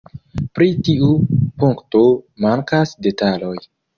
Pri 0.59 0.69
tiu 0.87 1.09
punkto 1.63 2.01
mankas 2.47 2.97
detaloj. 3.09 3.55